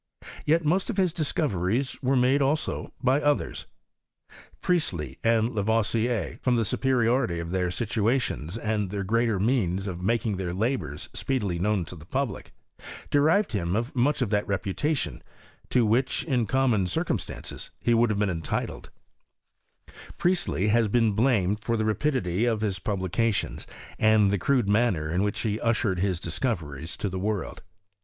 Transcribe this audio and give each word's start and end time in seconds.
Yet 0.47 0.65
most 0.65 0.89
of 0.89 0.97
his 0.97 1.13
discoveries 1.13 2.01
were 2.01 2.15
made, 2.15 2.41
also, 2.41 2.91
by 3.03 3.21
others. 3.21 3.67
Priestley 4.59 5.19
and 5.23 5.53
Lavoisier, 5.53 6.39
from 6.41 6.55
the 6.55 6.65
superiority 6.65 7.37
of 7.37 7.51
their 7.51 7.69
situations, 7.69 8.57
and 8.57 8.89
their 8.89 9.03
greater 9.03 9.39
means 9.39 9.85
of 9.85 10.01
making 10.01 10.37
their 10.37 10.55
labours 10.55 11.07
speedily 11.13 11.59
known 11.59 11.85
to 11.85 11.95
the 11.95 12.07
public, 12.07 12.51
deprived 13.11 13.51
him 13.51 13.75
of 13.75 13.95
much 13.95 14.23
of 14.23 14.31
that 14.31 14.47
reputation 14.47 15.21
to 15.69 15.85
which, 15.85 16.23
in 16.23 16.47
common 16.47 16.87
circumstances, 16.87 17.69
he 17.79 17.93
would 17.93 18.09
have 18.09 18.17
been 18.17 18.27
entitled, 18.27 18.89
Priestley 20.17 20.69
has 20.69 20.87
been 20.87 21.11
blamed 21.11 21.59
for 21.59 21.77
the 21.77 21.85
rapidity 21.85 22.45
of 22.45 22.61
his 22.61 22.79
publications, 22.79 23.67
and 23.99 24.31
the 24.31 24.39
crude 24.39 24.67
manner 24.67 25.11
in 25.11 25.21
which 25.21 25.41
he 25.41 25.61
ushered 25.61 25.99
his 25.99 26.19
discoveries 26.19 26.97
to 26.97 27.07
the 27.07 27.19
world. 27.19 27.61